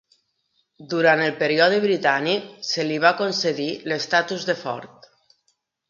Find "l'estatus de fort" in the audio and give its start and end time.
3.93-5.13